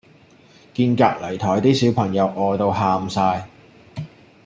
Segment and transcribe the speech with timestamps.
[0.73, 3.43] 見隔離枱啲小朋友餓到喊哂